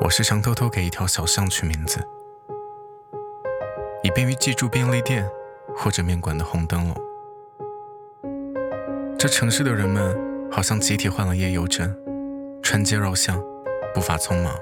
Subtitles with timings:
[0.00, 1.98] 我时常偷偷给一条小巷取名字，
[4.02, 5.28] 以便于记住便利店
[5.76, 6.96] 或者面馆的红灯笼。
[9.18, 10.16] 这城市的人们
[10.50, 11.94] 好像集体患了夜游症，
[12.62, 13.42] 穿街绕巷，
[13.92, 14.54] 步伐匆忙。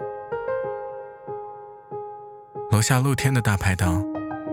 [2.70, 4.04] 楼下露天的大排档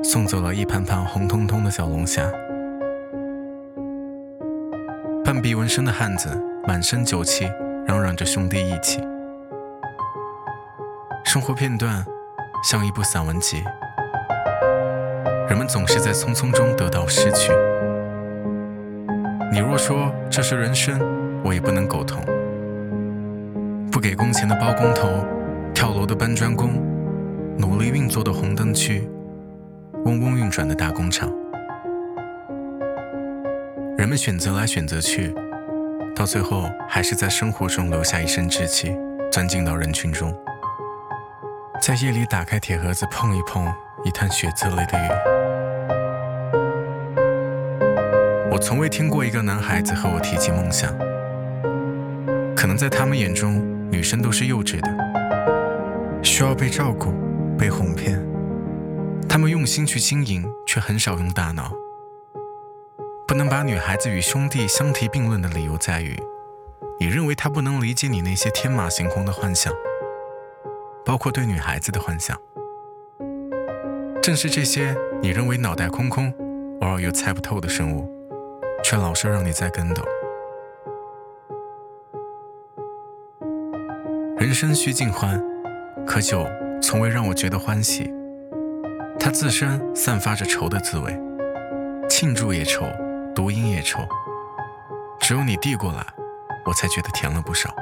[0.03, 2.29] 送走了一盘盘红彤彤的小龙虾，
[5.23, 6.29] 半臂纹身的汉子
[6.67, 7.45] 满身酒气，
[7.87, 9.01] 嚷嚷着兄弟义气。
[11.33, 12.05] 生活片段
[12.63, 13.63] 像一部散文集，
[15.49, 17.51] 人们总是在匆匆中得到失去。
[19.51, 21.01] 你若说这是人生，
[21.43, 22.23] 我也不能苟同。
[23.91, 25.25] 不给工钱的包工头，
[25.73, 26.69] 跳楼的搬砖工，
[27.57, 29.09] 努力运作的红灯区，
[30.05, 31.33] 嗡嗡运转的大工厂，
[33.97, 35.33] 人们选择来选择去，
[36.15, 38.95] 到最后还是在生活中留下一身稚气，
[39.31, 40.31] 钻进到人群中。
[41.85, 43.67] 在夜里打开铁盒子碰一碰，
[44.05, 45.09] 一滩血渍里的雨。
[48.49, 50.97] 我从未听过一个男孩子和我提起梦想。
[52.55, 57.13] 可能在他们眼中，女生都是幼稚的，需要被照顾、
[57.59, 58.17] 被哄骗。
[59.27, 61.73] 他们用心去经营，却很少用大脑。
[63.27, 66.17] 不能把女孩子与兄弟相提并论的理由在于，
[66.97, 69.73] 你认为他不能理解你那些天马行空的幻想。
[71.05, 72.37] 包括对女孩子的幻想，
[74.21, 76.33] 正是这些你认为脑袋空空、
[76.81, 78.09] 偶尔又猜不透的生物，
[78.83, 80.03] 却老是让你栽跟斗。
[84.37, 85.41] 人生须尽欢，
[86.05, 86.47] 可酒
[86.81, 88.13] 从未让我觉得欢喜。
[89.19, 91.17] 它自身散发着愁的滋味，
[92.09, 92.85] 庆祝也愁，
[93.35, 93.99] 独饮也愁。
[95.19, 96.05] 只有你递过来，
[96.65, 97.73] 我才觉得甜了不少。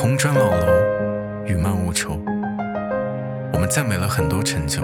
[0.00, 0.66] 红砖老楼，
[1.44, 2.18] 雨漫无愁。
[3.52, 4.80] 我们赞美了很多成就，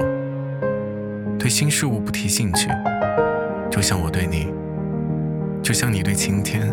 [1.38, 2.68] 对新事物不提兴趣，
[3.70, 4.52] 就像我对你，
[5.62, 6.68] 就像你对晴天，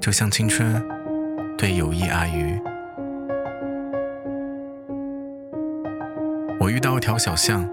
[0.00, 0.84] 就像青春
[1.56, 2.60] 对友谊阿谀。
[6.58, 7.64] 我遇到一条小巷，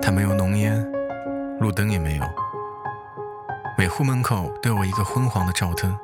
[0.00, 0.82] 它没有浓烟，
[1.60, 2.24] 路灯也没有，
[3.76, 5.94] 每户门口都有一个昏黄的照灯，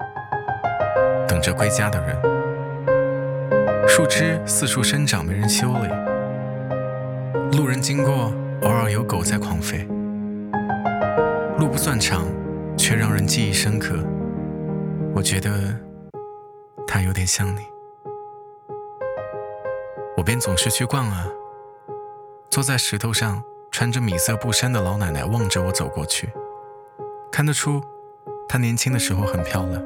[1.27, 2.42] 等着归家的人。
[3.95, 5.87] 树枝四处生长，没人修理。
[7.59, 8.33] 路人经过，
[8.63, 9.87] 偶尔有狗在狂吠。
[11.59, 12.25] 路不算长，
[12.75, 14.03] 却让人记忆深刻。
[15.15, 15.77] 我觉得
[16.87, 17.61] 它有点像你。
[20.17, 21.27] 我便总是去逛啊。
[22.49, 26.31] 坐在石头上，穿着米色布衫的老奶奶望着我走过去，
[27.31, 27.83] 看得出
[28.49, 29.85] 她年轻的时候很漂亮。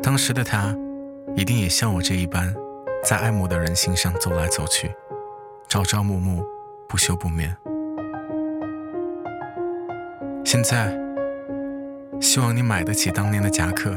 [0.00, 0.72] 当时的她。
[1.36, 2.54] 一定也像我这一般，
[3.04, 4.90] 在爱慕的人心上走来走去，
[5.68, 6.42] 朝朝暮暮，
[6.88, 7.54] 不休不眠。
[10.46, 10.98] 现在，
[12.22, 13.94] 希望你买得起当年的夹克，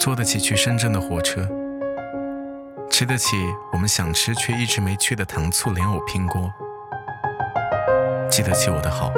[0.00, 1.48] 坐得起去深圳的火车，
[2.90, 3.36] 吃得起
[3.72, 6.52] 我们想吃却一直没去的糖醋莲藕拼锅，
[8.28, 9.12] 记得起我的好，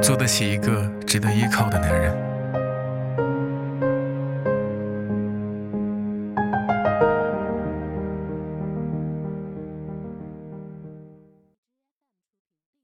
[0.00, 2.27] 做得起一个值得依靠的男人。